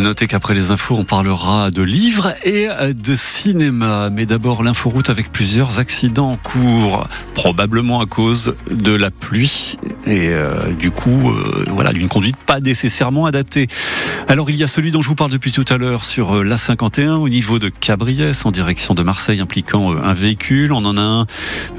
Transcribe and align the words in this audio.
Notez 0.00 0.26
qu'après 0.26 0.54
les 0.54 0.70
infos, 0.70 0.94
on 0.96 1.04
parlera 1.04 1.70
de 1.70 1.82
livres 1.82 2.32
et 2.44 2.68
de 2.92 3.16
cinéma. 3.16 4.10
Mais 4.10 4.26
d'abord, 4.26 4.62
l'inforoute 4.62 5.10
avec 5.10 5.32
plusieurs 5.32 5.78
accidents 5.78 6.32
en 6.32 6.36
cours, 6.36 7.08
probablement 7.34 8.00
à 8.00 8.06
cause 8.06 8.54
de 8.70 8.92
la 8.92 9.10
pluie 9.10 9.76
et 10.06 10.28
euh, 10.28 10.72
du 10.74 10.90
coup, 10.92 11.30
euh, 11.30 11.64
voilà, 11.72 11.92
d'une 11.92 12.08
conduite 12.08 12.36
pas 12.36 12.60
nécessairement 12.60 13.26
adaptée. 13.26 13.66
Alors, 14.28 14.50
il 14.50 14.56
y 14.56 14.62
a 14.62 14.68
celui 14.68 14.92
dont 14.92 15.02
je 15.02 15.08
vous 15.08 15.14
parle 15.16 15.32
depuis 15.32 15.50
tout 15.50 15.64
à 15.68 15.78
l'heure 15.78 16.04
sur 16.04 16.36
euh, 16.36 16.44
l'A51 16.44 17.14
au 17.14 17.28
niveau 17.28 17.58
de 17.58 17.68
Cabriès 17.68 18.46
en 18.46 18.52
direction 18.52 18.94
de 18.94 19.02
Marseille 19.02 19.40
impliquant 19.40 19.96
un 19.96 20.14
véhicule. 20.14 20.72
On 20.72 20.84
en 20.84 20.96
a 20.96 21.00
un 21.00 21.26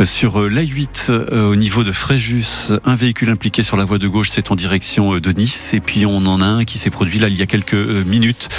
sur 0.03 0.41
l'A8 0.41 1.11
au 1.31 1.55
niveau 1.55 1.83
de 1.83 1.91
Fréjus, 1.91 2.73
un 2.83 2.95
véhicule 2.95 3.29
impliqué 3.29 3.63
sur 3.63 3.77
la 3.77 3.85
voie 3.85 3.97
de 3.97 4.07
gauche, 4.07 4.29
c'est 4.29 4.51
en 4.51 4.55
direction 4.55 5.17
de 5.17 5.31
Nice. 5.31 5.73
Et 5.73 5.79
puis, 5.79 6.05
on 6.05 6.25
en 6.25 6.41
a 6.41 6.45
un 6.45 6.63
qui 6.65 6.77
s'est 6.77 6.89
produit 6.89 7.19
là 7.19 7.29
il 7.29 7.35
y 7.35 7.41
a 7.41 7.45
quelques 7.45 7.73
minutes 8.07 8.49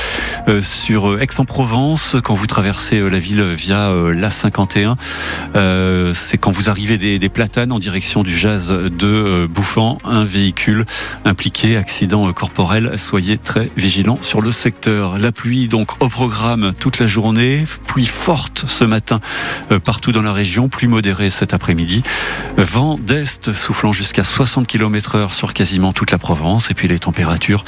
euh, 0.48 0.62
sur 0.62 1.10
euh, 1.10 1.20
Aix-en-Provence 1.20 2.16
quand 2.22 2.34
vous 2.34 2.46
traversez 2.46 3.00
euh, 3.00 3.08
la 3.08 3.18
ville 3.18 3.42
via 3.42 3.92
l'A51. 3.92 4.96
C'est 6.14 6.38
quand 6.38 6.50
vous 6.50 6.68
arrivez 6.68 6.98
des, 6.98 7.28
platanes 7.28 7.72
en 7.72 7.78
direction 7.78 8.22
du 8.22 8.36
jazz 8.36 8.68
de 8.68 9.46
Bouffant, 9.46 9.98
un 10.04 10.24
véhicule 10.24 10.84
impliqué, 11.24 11.76
accident 11.76 12.32
corporel. 12.32 12.98
Soyez 12.98 13.36
très 13.36 13.70
vigilants 13.76 14.18
sur 14.22 14.40
le 14.40 14.52
secteur. 14.52 15.18
La 15.18 15.32
pluie 15.32 15.68
donc 15.68 16.02
au 16.02 16.08
programme 16.08 16.72
toute 16.78 16.98
la 16.98 17.06
journée, 17.06 17.64
pluie 17.86 18.06
forte 18.06 18.64
ce 18.66 18.84
matin 18.84 19.20
partout 19.84 20.12
dans 20.12 20.22
la 20.22 20.32
région, 20.32 20.68
plus 20.68 20.88
modérée 20.88 21.30
cet 21.30 21.54
après-midi. 21.54 22.02
Vent 22.56 22.98
d'est 22.98 23.52
soufflant 23.52 23.92
jusqu'à 23.92 24.24
60 24.24 24.66
km 24.66 25.16
heure 25.16 25.32
sur 25.32 25.52
quasiment 25.52 25.92
toute 25.92 26.10
la 26.10 26.18
Provence 26.18 26.70
et 26.70 26.74
puis 26.74 26.88
les 26.88 26.98
températures 26.98 27.64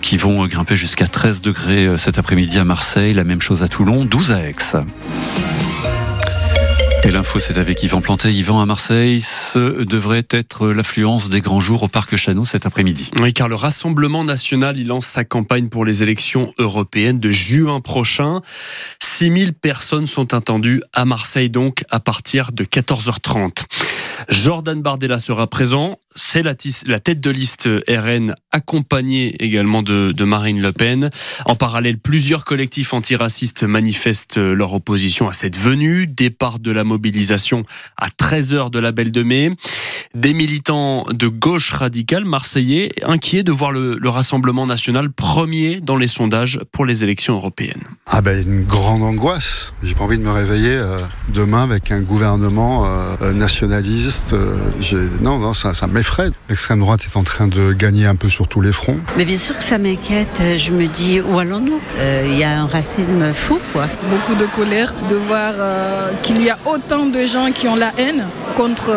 qui 0.00 0.16
vont 0.16 0.46
grimper 0.46 0.76
jusqu'à 0.76 1.05
13 1.08 1.40
degrés 1.40 1.86
euh, 1.86 1.98
cet 1.98 2.18
après-midi 2.18 2.58
à 2.58 2.64
Marseille, 2.64 3.14
la 3.14 3.24
même 3.24 3.40
chose 3.40 3.62
à 3.62 3.68
Toulon, 3.68 4.04
12 4.04 4.32
à 4.32 4.48
Aix. 4.48 4.54
Et 7.04 7.10
l'info, 7.12 7.38
c'est 7.38 7.56
avec 7.56 7.82
Yvan 7.84 8.00
Plantet. 8.00 8.32
Yvan 8.32 8.60
à 8.60 8.66
Marseille, 8.66 9.20
ce 9.20 9.84
devrait 9.84 10.26
être 10.30 10.68
l'affluence 10.68 11.28
des 11.28 11.40
grands 11.40 11.60
jours 11.60 11.84
au 11.84 11.88
Parc 11.88 12.16
Chano 12.16 12.44
cet 12.44 12.66
après-midi. 12.66 13.10
Oui, 13.20 13.32
car 13.32 13.48
le 13.48 13.54
Rassemblement 13.54 14.24
national, 14.24 14.76
il 14.76 14.88
lance 14.88 15.06
sa 15.06 15.24
campagne 15.24 15.68
pour 15.68 15.84
les 15.84 16.02
élections 16.02 16.52
européennes 16.58 17.20
de 17.20 17.30
juin 17.30 17.80
prochain. 17.80 18.40
6000 18.98 19.52
personnes 19.52 20.08
sont 20.08 20.34
attendues 20.34 20.82
à 20.92 21.04
Marseille, 21.04 21.48
donc, 21.48 21.84
à 21.90 22.00
partir 22.00 22.50
de 22.50 22.64
14h30. 22.64 23.62
Jordan 24.28 24.80
Bardella 24.82 25.18
sera 25.18 25.46
présent. 25.46 25.98
C'est 26.14 26.42
la, 26.42 26.54
tête 26.54 27.20
de 27.20 27.30
liste 27.30 27.68
RN, 27.88 28.34
accompagnée 28.50 29.36
également 29.38 29.82
de, 29.82 30.24
Marine 30.24 30.62
Le 30.62 30.72
Pen. 30.72 31.10
En 31.44 31.54
parallèle, 31.54 31.98
plusieurs 31.98 32.44
collectifs 32.44 32.94
antiracistes 32.94 33.64
manifestent 33.64 34.38
leur 34.38 34.72
opposition 34.72 35.28
à 35.28 35.34
cette 35.34 35.56
venue. 35.56 36.06
Départ 36.06 36.58
de 36.58 36.70
la 36.70 36.84
mobilisation 36.84 37.64
à 37.98 38.08
13h 38.08 38.70
de 38.70 38.78
la 38.78 38.92
Belle 38.92 39.12
de 39.12 39.22
Mai. 39.22 39.52
Des 40.14 40.32
militants 40.32 41.04
de 41.10 41.28
gauche 41.28 41.72
radicale 41.72 42.24
marseillais 42.24 42.92
inquiets 43.02 43.42
de 43.42 43.52
voir 43.52 43.72
le, 43.72 43.98
Rassemblement 44.16 44.66
national 44.66 45.10
premier 45.10 45.82
dans 45.82 45.96
les 45.96 46.08
sondages 46.08 46.58
pour 46.72 46.86
les 46.86 47.04
élections 47.04 47.34
européennes. 47.34 47.82
Ah 48.06 48.22
ben 48.22 48.46
une 48.46 48.64
grande 48.64 49.02
angoisse. 49.02 49.74
J'ai 49.82 49.94
pas 49.94 50.04
envie 50.04 50.16
de 50.16 50.22
me 50.22 50.30
réveiller 50.30 50.72
euh, 50.72 50.98
demain 51.28 51.64
avec 51.64 51.90
un 51.90 52.00
gouvernement 52.00 52.86
euh, 52.86 53.34
nationaliste. 53.34 54.05
Euh, 54.32 55.08
non, 55.20 55.38
non, 55.38 55.54
ça, 55.54 55.74
ça 55.74 55.86
m'effraie. 55.86 56.30
L'extrême 56.48 56.80
droite 56.80 57.00
est 57.04 57.16
en 57.16 57.24
train 57.24 57.48
de 57.48 57.72
gagner 57.72 58.06
un 58.06 58.16
peu 58.16 58.28
sur 58.28 58.48
tous 58.48 58.60
les 58.60 58.72
fronts. 58.72 58.98
Mais 59.16 59.24
bien 59.24 59.38
sûr 59.38 59.56
que 59.56 59.64
ça 59.64 59.78
m'inquiète. 59.78 60.40
Je 60.56 60.72
me 60.72 60.86
dis 60.86 61.20
où 61.20 61.38
allons-nous? 61.38 61.80
Il 62.24 62.36
y 62.36 62.44
a 62.44 62.60
un 62.60 62.66
racisme 62.66 63.32
fou, 63.32 63.58
quoi. 63.72 63.88
Beaucoup 64.10 64.34
de 64.34 64.46
colère 64.46 64.94
de 65.10 65.16
voir 65.16 65.54
qu'il 66.22 66.42
y 66.42 66.50
a 66.50 66.58
autant 66.66 67.06
de 67.06 67.26
gens 67.26 67.50
qui 67.52 67.68
ont 67.68 67.76
la 67.76 67.92
haine 67.98 68.24
contre 68.56 68.92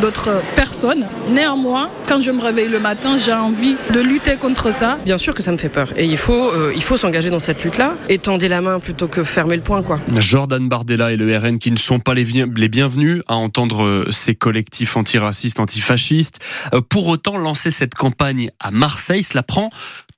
d'autres 0.00 0.30
personne. 0.56 1.06
Néanmoins, 1.30 1.90
quand 2.06 2.20
je 2.20 2.30
me 2.30 2.40
réveille 2.40 2.68
le 2.68 2.80
matin, 2.80 3.18
j'ai 3.18 3.32
envie 3.32 3.76
de 3.92 4.00
lutter 4.00 4.36
contre 4.36 4.72
ça. 4.72 4.98
Bien 5.04 5.18
sûr 5.18 5.34
que 5.34 5.42
ça 5.42 5.52
me 5.52 5.56
fait 5.56 5.68
peur. 5.68 5.88
Et 5.96 6.04
il 6.04 6.16
faut, 6.16 6.50
euh, 6.50 6.72
il 6.74 6.82
faut 6.82 6.96
s'engager 6.96 7.30
dans 7.30 7.40
cette 7.40 7.62
lutte-là. 7.64 7.94
Étendez 8.08 8.48
la 8.48 8.60
main 8.60 8.78
plutôt 8.78 9.08
que 9.08 9.24
fermer 9.24 9.56
le 9.56 9.62
poing, 9.62 9.82
quoi. 9.82 10.00
Jordan 10.18 10.68
Bardella 10.68 11.12
et 11.12 11.16
le 11.16 11.36
RN 11.36 11.58
qui 11.58 11.70
ne 11.70 11.76
sont 11.76 12.00
pas 12.00 12.14
les, 12.14 12.24
les 12.56 12.68
bienvenus 12.68 13.22
à 13.26 13.34
entendre 13.36 13.84
euh, 13.84 14.06
ces 14.10 14.34
collectifs 14.54 14.96
antiracistes, 14.96 15.58
antifascistes. 15.58 16.38
Euh, 16.74 16.80
pour 16.80 17.08
autant, 17.08 17.36
lancer 17.36 17.70
cette 17.70 17.96
campagne 17.96 18.52
à 18.60 18.70
Marseille, 18.70 19.24
cela 19.24 19.42
prend 19.42 19.68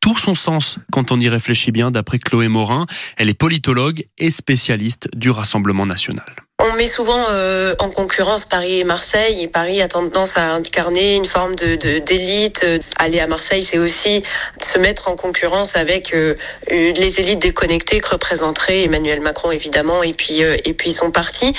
tout 0.01 0.19
son 0.19 0.35
sens 0.35 0.79
quand 0.93 1.11
on 1.11 1.19
y 1.19 1.29
réfléchit 1.31 1.73
bien, 1.73 1.91
d'après 1.91 2.19
Chloé 2.19 2.49
Morin. 2.49 2.85
Elle 3.17 3.31
est 3.31 3.35
politologue 3.35 4.05
et 4.19 4.29
spécialiste 4.29 5.09
du 5.17 5.31
Rassemblement 5.31 5.87
national. 5.87 6.46
On 6.69 6.73
met 6.73 6.89
souvent 6.89 7.27
euh, 7.31 7.77
en 7.79 7.91
concurrence 7.91 8.45
Paris 8.45 8.81
et 8.81 8.85
Marseille 8.85 9.41
et 9.41 9.47
Paris 9.47 9.83
a 9.83 9.89
tendance 9.89 10.37
à 10.37 10.53
incarner 10.55 11.15
une 11.15 11.27
forme 11.27 11.55
de 11.55 11.77
d'élite. 11.77 12.67
Aller 12.99 13.21
à 13.21 13.29
Marseille, 13.29 13.65
c'est 13.65 13.79
aussi 13.79 14.25
se 14.61 14.77
mettre 14.77 15.07
en 15.07 15.15
concurrence 15.15 15.77
avec 15.77 16.13
euh, 16.13 16.35
les 16.69 17.21
élites 17.21 17.39
déconnectées 17.39 18.01
que 18.01 18.09
représenterait 18.09 18.83
Emmanuel 18.83 19.21
Macron 19.21 19.53
évidemment 19.53 20.03
et 20.03 20.13
puis 20.13 20.43
euh, 20.43 20.57
et 20.65 20.73
puis 20.73 20.93
son 20.93 21.13
parti. 21.13 21.55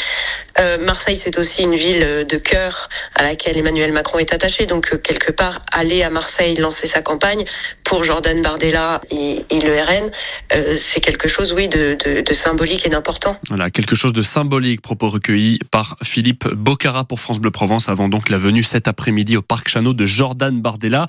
Marseille, 0.80 1.22
c'est 1.24 1.38
aussi 1.38 1.62
une 1.62 1.76
ville 1.76 2.26
de 2.28 2.38
cœur 2.38 2.90
à 3.14 3.22
laquelle 3.22 3.60
Emmanuel 3.60 3.92
Macron 3.92 4.18
est 4.18 4.34
attaché. 4.34 4.66
Donc 4.66 5.00
quelque 5.04 5.32
part, 5.32 5.62
aller 5.72 6.02
à 6.02 6.10
Marseille 6.10 6.56
lancer 6.56 6.88
sa 6.88 7.04
campagne 7.04 7.46
pour 7.88 8.04
Jordan 8.04 8.42
Bardella 8.42 9.02
et, 9.10 9.44
le 9.50 9.82
RN, 9.82 10.12
c'est 10.78 11.00
quelque 11.00 11.28
chose, 11.28 11.54
oui, 11.54 11.68
de, 11.68 11.98
de, 12.22 12.34
symbolique 12.34 12.86
et 12.86 12.90
d'important. 12.90 13.38
Voilà, 13.48 13.70
quelque 13.70 13.96
chose 13.96 14.14
de 14.14 14.22
symbolique 14.22 14.82
propos 14.82 15.10
recueillis 15.10 15.60
par 15.72 15.98
Philippe 16.04 16.48
Bocara 16.50 17.06
pour 17.06 17.20
France 17.20 17.40
Bleu 17.40 17.52
Provence 17.52 17.90
avant 17.90 18.10
donc 18.10 18.30
la 18.30 18.38
venue 18.38 18.64
cet 18.64 18.88
après-midi 18.88 19.38
au 19.38 19.42
Parc 19.42 19.70
Chano 19.70 19.94
de 19.94 20.06
Jordan 20.06 20.62
Bardella 20.62 21.08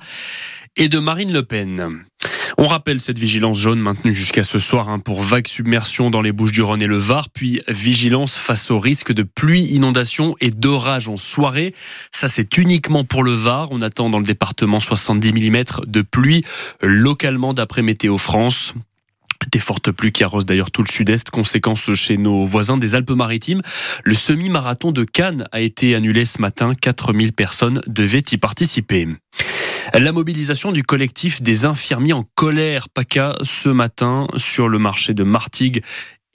et 0.75 0.89
de 0.89 0.99
Marine 0.99 1.33
Le 1.33 1.43
Pen. 1.43 2.05
On 2.57 2.67
rappelle 2.67 2.99
cette 2.99 3.17
vigilance 3.17 3.57
jaune 3.57 3.79
maintenue 3.79 4.13
jusqu'à 4.13 4.43
ce 4.43 4.59
soir 4.59 4.89
hein, 4.89 4.99
pour 4.99 5.21
vague 5.21 5.47
submersion 5.47 6.09
dans 6.09 6.21
les 6.21 6.31
Bouches-du-Rhône 6.33 6.81
et 6.81 6.87
le 6.87 6.97
Var, 6.97 7.29
puis 7.29 7.61
vigilance 7.69 8.35
face 8.35 8.69
au 8.69 8.79
risque 8.79 9.13
de 9.13 9.23
pluie, 9.23 9.63
inondation 9.65 10.35
et 10.41 10.51
d'orage 10.51 11.07
en 11.07 11.15
soirée. 11.15 11.73
Ça, 12.11 12.27
c'est 12.27 12.57
uniquement 12.57 13.05
pour 13.05 13.23
le 13.23 13.31
Var. 13.31 13.69
On 13.71 13.81
attend 13.81 14.09
dans 14.09 14.19
le 14.19 14.25
département 14.25 14.79
70 14.79 15.31
mm 15.31 15.63
de 15.87 16.01
pluie 16.01 16.43
localement 16.81 17.53
d'après 17.53 17.81
Météo 17.81 18.17
France. 18.17 18.73
Des 19.53 19.59
fortes 19.59 19.91
pluies 19.91 20.11
qui 20.11 20.25
arrosent 20.25 20.45
d'ailleurs 20.45 20.69
tout 20.69 20.83
le 20.83 20.91
sud-est, 20.91 21.29
conséquence 21.29 21.93
chez 21.93 22.17
nos 22.17 22.43
voisins 22.43 22.77
des 22.77 22.93
Alpes-Maritimes. 22.93 23.61
Le 24.03 24.13
semi-marathon 24.13 24.91
de 24.91 25.05
Cannes 25.05 25.47
a 25.53 25.61
été 25.61 25.95
annulé 25.95 26.25
ce 26.25 26.41
matin. 26.41 26.73
4000 26.79 27.31
personnes 27.31 27.81
devaient 27.87 28.23
y 28.31 28.37
participer. 28.37 29.07
La 29.93 30.11
mobilisation 30.11 30.71
du 30.71 30.83
collectif 30.83 31.41
des 31.41 31.65
infirmiers 31.65 32.13
en 32.13 32.23
colère 32.35 32.89
PACA 32.89 33.35
ce 33.41 33.69
matin 33.69 34.27
sur 34.35 34.67
le 34.69 34.77
marché 34.77 35.13
de 35.13 35.23
Martigues 35.23 35.83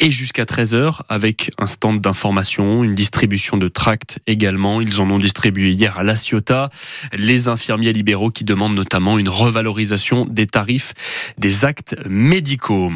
et 0.01 0.11
jusqu'à 0.11 0.45
13h 0.45 1.03
avec 1.09 1.53
un 1.59 1.67
stand 1.67 2.01
d'information, 2.01 2.83
une 2.83 2.97
distribution 2.97 3.57
de 3.57 3.69
tracts 3.69 4.19
également. 4.27 4.81
Ils 4.81 5.01
en 5.01 5.09
ont 5.09 5.19
distribué 5.19 5.71
hier 5.71 5.97
à 5.99 6.03
La 6.03 6.17
Ciotat. 6.17 6.71
Les 7.13 7.47
infirmiers 7.47 7.93
libéraux 7.93 8.31
qui 8.31 8.45
demandent 8.45 8.75
notamment 8.75 9.19
une 9.19 9.29
revalorisation 9.29 10.25
des 10.25 10.49
tarifs 10.49 10.95
des 11.39 11.65
actes 11.65 11.95
médicaux. 12.09 12.91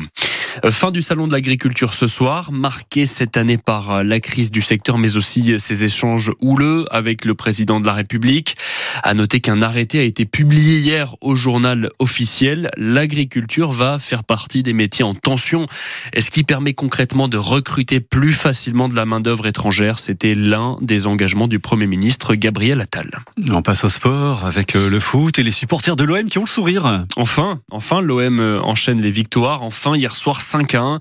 Fin 0.70 0.90
du 0.90 1.02
salon 1.02 1.28
de 1.28 1.32
l'agriculture 1.32 1.94
ce 1.94 2.08
soir, 2.08 2.50
marqué 2.50 3.06
cette 3.06 3.36
année 3.36 3.58
par 3.58 4.02
la 4.02 4.18
crise 4.18 4.50
du 4.50 4.60
secteur, 4.60 4.98
mais 4.98 5.16
aussi 5.16 5.54
ses 5.58 5.84
échanges 5.84 6.32
houleux 6.40 6.84
avec 6.90 7.24
le 7.24 7.34
président 7.34 7.78
de 7.80 7.86
la 7.86 7.92
République. 7.92 8.56
À 9.02 9.14
noter 9.14 9.40
qu'un 9.40 9.62
arrêté 9.62 9.98
a 10.00 10.02
été 10.02 10.24
publié 10.24 10.78
hier 10.78 11.14
au 11.20 11.36
journal 11.36 11.90
officiel. 11.98 12.70
L'agriculture 12.76 13.70
va 13.70 13.98
faire 13.98 14.24
partie 14.24 14.62
des 14.62 14.72
métiers 14.72 15.04
en 15.04 15.14
tension, 15.14 15.66
et 16.12 16.20
ce 16.20 16.30
qui 16.30 16.44
permet 16.44 16.74
concrètement 16.74 17.28
de 17.28 17.36
recruter 17.36 18.00
plus 18.00 18.32
facilement 18.32 18.88
de 18.88 18.94
la 18.94 19.06
main-d'œuvre 19.06 19.46
étrangère. 19.46 19.98
C'était 19.98 20.34
l'un 20.34 20.76
des 20.80 21.06
engagements 21.06 21.48
du 21.48 21.58
Premier 21.58 21.86
ministre 21.86 22.34
Gabriel 22.34 22.80
Attal. 22.80 23.10
On 23.50 23.62
passe 23.62 23.84
au 23.84 23.88
sport 23.88 24.44
avec 24.44 24.76
euh, 24.76 24.88
le 24.88 25.00
foot 25.00 25.38
et 25.38 25.42
les 25.42 25.50
supporters 25.50 25.96
de 25.96 26.04
l'OM 26.04 26.24
qui 26.24 26.38
ont 26.38 26.44
le 26.44 26.48
sourire. 26.48 26.98
Enfin, 27.16 27.60
enfin, 27.70 28.00
l'OM 28.00 28.40
enchaîne 28.62 29.00
les 29.00 29.10
victoires. 29.10 29.62
Enfin, 29.62 29.96
hier 29.96 30.14
soir, 30.16 30.40
5 30.40 30.74
à 30.74 30.80
1 30.80 30.98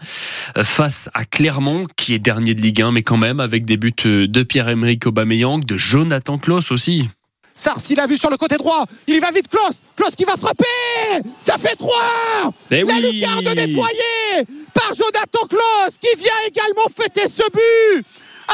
euh, 0.58 0.64
face 0.64 1.10
à 1.14 1.26
Clermont, 1.26 1.88
qui 1.96 2.14
est 2.14 2.20
dernier 2.20 2.54
de 2.54 2.62
Ligue 2.62 2.82
1, 2.82 2.92
mais 2.92 3.04
quand 3.04 3.18
même 3.18 3.40
avec 3.40 3.66
des 3.66 3.78
buts 3.78 3.94
euh, 4.06 4.28
de 4.28 4.44
Pierre-Emerick 4.44 5.06
Aubameyang, 5.06 5.64
de 5.64 5.78
Jonathan 5.78 6.38
Klaus 6.38 6.72
aussi. 6.72 7.10
Sars, 7.58 7.82
il 7.90 8.00
a 8.00 8.06
vu 8.06 8.18
sur 8.18 8.30
le 8.30 8.38
côté 8.38 8.56
droit. 8.56 8.86
Il 9.08 9.16
y 9.16 9.20
va 9.20 9.32
vite, 9.32 9.50
Klaus. 9.50 9.82
Klaus 9.96 10.16
qui 10.16 10.24
va 10.26 10.38
frapper. 10.38 10.64
Ça 11.42 11.58
fait 11.58 11.76
3 11.76 11.92
eh 12.70 12.84
La 12.84 13.00
lucarne 13.00 13.46
nettoyée 13.46 14.46
par 14.74 14.94
Jonathan 14.94 15.48
Klaus 15.50 15.98
qui 16.00 16.16
vient 16.20 16.32
également 16.48 16.86
fêter 16.96 17.28
ce 17.28 17.44
but 17.52 18.06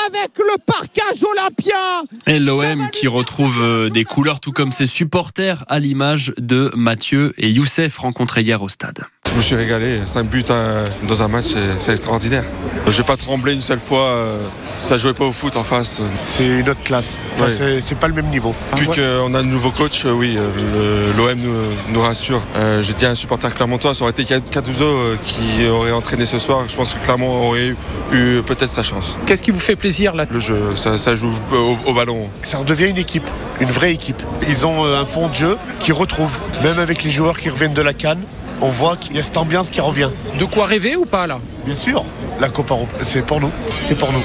avec 0.07 0.31
le 0.38 0.57
parcage 0.65 1.23
olympien. 1.23 2.03
Et 2.27 2.39
l'OM 2.39 2.89
qui 2.91 3.07
retrouve 3.07 3.61
euh, 3.61 3.89
des 3.89 4.05
couleurs 4.05 4.39
tout 4.39 4.51
comme 4.51 4.71
ses 4.71 4.88
supporters 4.88 5.65
à 5.67 5.79
l'image 5.79 6.33
de 6.38 6.71
Mathieu 6.75 7.33
et 7.38 7.50
Youssef 7.50 7.97
rencontrés 7.97 8.41
hier 8.41 8.61
au 8.63 8.69
stade. 8.69 9.03
Je 9.33 9.38
me 9.38 9.41
suis 9.41 9.56
régalé. 9.56 10.01
5 10.06 10.24
buts 10.27 10.45
euh, 10.51 10.85
dans 11.07 11.24
un 11.24 11.27
match, 11.27 11.47
c'est- 11.80 11.91
extraordinaire. 11.91 12.44
J'ai 12.89 13.01
pas 13.03 13.18
tremblé 13.18 13.53
une 13.53 13.62
seule 13.62 13.80
fois. 13.80 14.06
euh, 14.15 14.38
Ça 14.81 14.97
jouait 14.97 15.13
pas 15.13 15.24
au 15.24 15.31
foot 15.31 15.56
en 15.56 15.63
face. 15.63 16.01
C'est 16.19 16.45
une 16.45 16.68
autre 16.69 16.83
classe. 16.83 17.18
Enfin, 17.35 17.45
Ouais. 17.45 17.80
c'est- 17.81 17.95
pas 17.95 18.07
le 18.09 18.13
même 18.13 18.27
niveau. 18.27 18.53
Depuis 18.75 18.88
qu'on 18.88 19.33
a 19.33 19.39
un 19.39 19.44
nouveau 19.44 19.71
coach, 19.71 20.06
euh, 20.06 20.12
oui, 20.12 20.35
euh, 20.38 21.12
l'OM 21.18 21.39
nous, 21.39 21.53
nous 21.94 22.01
rassure. 22.01 22.41
Euh, 22.57 22.83
J'ai 22.83 22.94
dit 22.94 23.06
à 23.06 23.12
un 23.12 23.15
supporter 23.15 23.53
clermontois, 23.53 23.95
ça 23.95 24.01
aurait 24.03 24.12
été 24.12 24.25
Catouzo 24.51 24.83
euh, 24.83 25.15
qui 25.25 25.68
aurait 25.69 25.91
entraîné 25.94 26.25
ce 26.25 26.38
soir. 26.38 26.65
Je 26.68 26.75
pense 26.75 26.94
que 26.94 27.00
Clermont 27.03 27.47
aurait 27.47 27.68
eu, 27.69 27.77
eu 28.12 28.41
peut-être 28.45 28.71
sa 28.71 28.83
chance. 28.83 29.15
Qu'est-ce 29.25 29.41
qui 29.41 29.51
vous 29.51 29.59
fait 29.59 29.77
plaisir 29.77 30.13
là? 30.15 30.25
Le 30.29 30.39
jeu, 30.41 30.75
ça, 30.75 30.97
ça 30.97 31.15
joue 31.15 31.31
au, 31.53 31.77
au 31.89 31.94
ballon. 31.94 32.29
Ça 32.41 32.57
redevient 32.57 32.89
une 32.89 32.97
équipe, 32.97 33.27
une 33.62 33.71
vraie 33.71 33.94
équipe. 33.94 34.21
Ils 34.50 34.65
ont 34.65 34.83
un 34.83 35.06
fond 35.06 35.29
de 35.29 35.33
jeu 35.33 35.57
qui 35.79 35.91
retrouve, 35.94 36.31
même 36.62 36.77
avec 36.79 37.03
les 37.03 37.09
joueurs 37.09 37.39
qui 37.39 37.50
reviennent 37.50 37.74
de 37.74 37.81
la 37.81 37.94
Cannes. 37.94 38.24
On 38.61 38.69
voit 38.69 38.95
qu'il 38.97 39.15
y 39.15 39.19
a 39.19 39.23
cette 39.23 39.38
ambiance 39.38 39.69
qui 39.69 39.81
revient. 39.81 40.09
De 40.39 40.45
quoi 40.45 40.65
rêver 40.65 40.95
ou 40.95 41.05
pas 41.05 41.27
là? 41.27 41.39
Bien 41.65 41.75
sûr, 41.75 42.05
la 42.39 42.50
Copa 42.50 42.75
c'est 43.03 43.25
pour 43.25 43.39
nous. 43.39 43.51
C'est 43.83 43.97
pour 43.97 44.11
nous. 44.11 44.21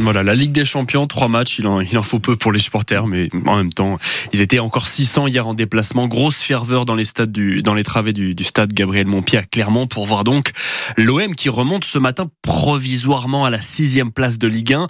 Voilà, 0.00 0.22
la 0.22 0.36
Ligue 0.36 0.52
des 0.52 0.64
Champions, 0.64 1.08
trois 1.08 1.26
matchs, 1.26 1.58
il 1.58 1.66
en, 1.66 1.80
il 1.80 1.98
en 1.98 2.02
faut 2.02 2.20
peu 2.20 2.36
pour 2.36 2.52
les 2.52 2.60
supporters, 2.60 3.08
mais 3.08 3.28
en 3.46 3.56
même 3.56 3.72
temps, 3.72 3.98
ils 4.32 4.40
étaient 4.40 4.60
encore 4.60 4.86
600 4.86 5.26
hier 5.26 5.46
en 5.46 5.54
déplacement. 5.54 6.06
Grosse 6.06 6.40
ferveur 6.40 6.86
dans 6.86 6.94
les 6.94 7.04
stades 7.04 7.32
du, 7.32 7.62
dans 7.62 7.74
les 7.74 7.82
travées 7.82 8.12
du, 8.12 8.34
du 8.34 8.44
stade 8.44 8.72
Gabriel 8.72 9.08
Montpied 9.08 9.38
à 9.38 9.42
Clermont 9.42 9.88
pour 9.88 10.06
voir 10.06 10.22
donc 10.22 10.52
l'OM 10.96 11.34
qui 11.34 11.48
remonte 11.48 11.84
ce 11.84 11.98
matin 11.98 12.30
provisoirement 12.42 13.44
à 13.44 13.50
la 13.50 13.60
sixième 13.60 14.12
place 14.12 14.38
de 14.38 14.46
Ligue 14.46 14.74
1. 14.74 14.86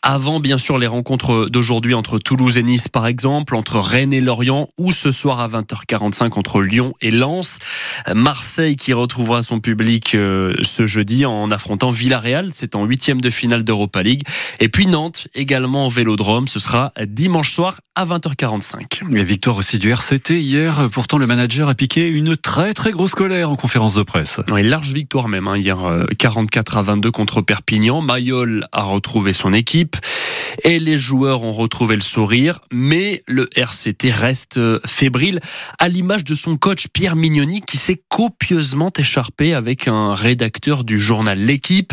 Avant, 0.00 0.38
bien 0.38 0.58
sûr, 0.58 0.78
les 0.78 0.86
rencontres 0.86 1.48
d'aujourd'hui 1.50 1.94
entre 1.94 2.18
Toulouse 2.18 2.56
et 2.56 2.62
Nice, 2.62 2.86
par 2.86 3.08
exemple, 3.08 3.56
entre 3.56 3.80
Rennes 3.80 4.12
et 4.12 4.20
Lorient, 4.20 4.68
ou 4.78 4.92
ce 4.92 5.10
soir 5.10 5.40
à 5.40 5.48
20h45 5.48 6.38
entre 6.38 6.62
Lyon 6.62 6.94
et 7.00 7.10
Lens. 7.10 7.58
Marseille 8.14 8.76
qui 8.76 8.92
retrouvera 8.92 9.42
son 9.42 9.58
public 9.58 10.14
euh, 10.14 10.54
ce 10.62 10.86
jeudi 10.86 11.26
en 11.26 11.50
affrontant 11.50 11.90
Villarreal. 11.90 12.50
C'est 12.54 12.76
en 12.76 12.84
huitième 12.84 13.20
de 13.20 13.28
finale 13.28 13.64
d'Europa 13.64 14.02
League. 14.02 14.22
Et 14.60 14.68
puis 14.68 14.86
Nantes, 14.86 15.28
également 15.34 15.86
au 15.86 15.90
Vélodrome, 15.90 16.48
ce 16.48 16.58
sera 16.58 16.92
dimanche 17.06 17.52
soir 17.52 17.80
à 17.94 18.04
20h45. 18.04 19.16
Et 19.16 19.24
victoire 19.24 19.56
aussi 19.56 19.78
du 19.78 19.90
RCT 19.90 20.40
hier. 20.40 20.88
Pourtant, 20.90 21.18
le 21.18 21.26
manager 21.26 21.68
a 21.68 21.74
piqué 21.74 22.08
une 22.08 22.36
très 22.36 22.74
très 22.74 22.90
grosse 22.90 23.14
colère 23.14 23.50
en 23.50 23.56
conférence 23.56 23.94
de 23.94 24.02
presse. 24.02 24.40
Une 24.48 24.68
large 24.68 24.92
victoire 24.92 25.28
même, 25.28 25.48
hein, 25.48 25.56
hier 25.56 25.84
euh, 25.84 26.06
44 26.18 26.76
à 26.78 26.82
22 26.82 27.10
contre 27.10 27.40
Perpignan. 27.42 28.00
Mayol 28.00 28.66
a 28.72 28.82
retrouvé 28.82 29.32
son 29.32 29.52
équipe 29.52 29.96
et 30.64 30.78
les 30.78 30.98
joueurs 30.98 31.42
ont 31.42 31.52
retrouvé 31.52 31.94
le 31.94 32.02
sourire, 32.02 32.60
mais 32.72 33.22
le 33.26 33.48
RCT 33.54 34.10
reste 34.10 34.56
euh, 34.56 34.80
fébrile, 34.86 35.40
à 35.78 35.88
l'image 35.88 36.24
de 36.24 36.34
son 36.34 36.56
coach 36.56 36.86
Pierre 36.88 37.16
Mignoni 37.16 37.60
qui 37.60 37.76
s'est 37.76 38.02
copieusement 38.08 38.92
écharpé 38.96 39.54
avec 39.54 39.88
un 39.88 40.14
rédacteur 40.14 40.84
du 40.84 40.98
journal 40.98 41.38
L'équipe. 41.38 41.92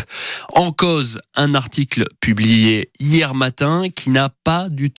En 0.53 0.71
cause, 0.71 1.19
un 1.35 1.53
article 1.53 2.05
publié 2.21 2.89
hier 2.99 3.35
matin 3.35 3.83
qui 3.93 4.09
n'a 4.09 4.29
pas 4.43 4.69
du 4.69 4.87